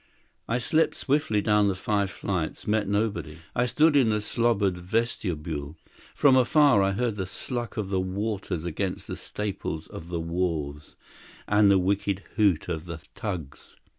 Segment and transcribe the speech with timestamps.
[0.47, 3.37] I slipped swiftly down the five flights, met nobody.
[3.55, 5.77] I stood in the slobbered vestibule.
[6.15, 10.95] From afar I heard the sluck of the waters against the staples of the wharves,
[11.47, 13.75] and the wicked hoot of the tugs.